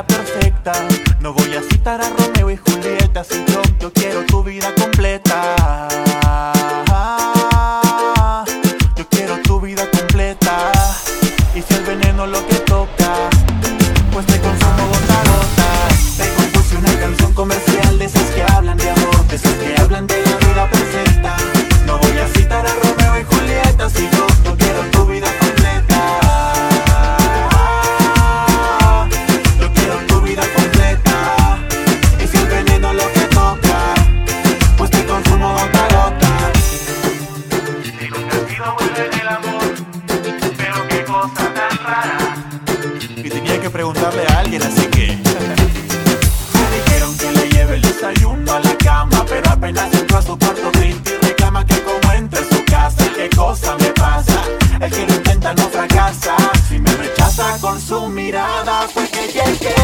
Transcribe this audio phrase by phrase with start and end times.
[0.00, 0.72] perfecta.
[1.20, 5.88] No voy a citar a Romeo y Julieta, si yo, yo quiero tu vida completa.
[43.72, 45.06] Preguntarle a alguien, así que.
[45.16, 50.38] Me dijeron que le lleve el desayuno a la cama, pero apenas entró a su
[50.38, 54.42] cuarto grita y reclama que como entre a su casa, qué cosa me pasa.
[54.80, 56.36] El que lo intenta no fracasa.
[56.68, 59.74] Si me rechaza con su mirada, fue que llegué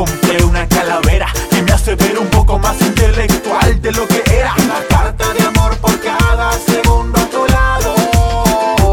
[0.00, 4.54] compré una calavera que me hace ver un poco más intelectual de lo que era.
[4.54, 7.94] Una carta de amor por cada segundo a tu lado.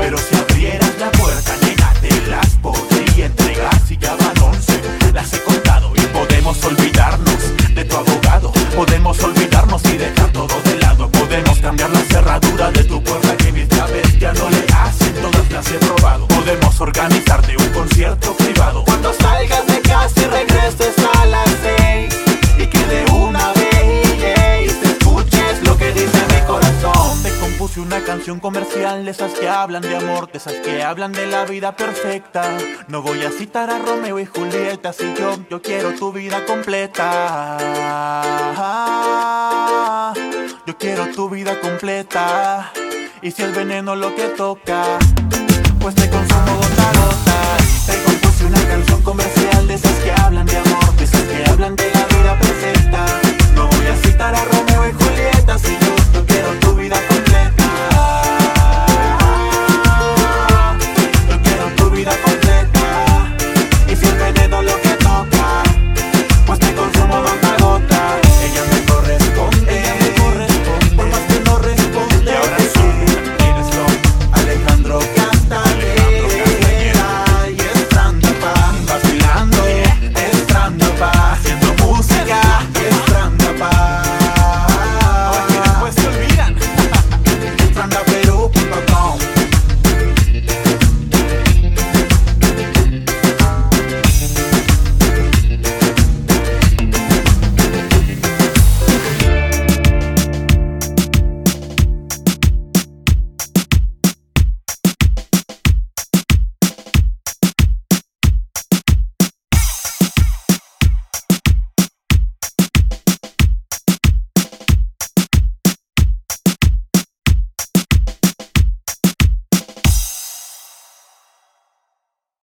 [0.02, 4.82] Pero si abrieras la puerta, nena, te las podría entregar si ya van once.
[5.14, 7.42] Las he contado y podemos olvidarnos
[7.74, 8.52] de tu abogado.
[8.76, 11.10] Podemos olvidarnos y dejar todo de lado.
[11.10, 15.14] Podemos cambiar la cerradura de tu puerta que mis llaves ya no le hacen.
[15.22, 16.28] Todas las he probado.
[16.28, 17.47] Podemos organizarte
[27.98, 31.46] una canción comercial de esas que hablan de amor, de esas que hablan de la
[31.46, 32.56] vida perfecta.
[32.88, 37.58] No voy a citar a Romeo y Julieta, si yo, yo quiero tu vida completa.
[40.68, 42.72] Yo quiero tu vida completa.
[43.24, 45.00] Y si el veneno lo que toca,
[45.80, 47.58] pues te consumo gota a gota.
[47.88, 51.76] Te compuse una canción comercial de esas que hablan de amor, de esas que hablan
[51.76, 53.06] de la vida perfecta.
[53.56, 55.37] No voy a citar a Romeo y Julieta.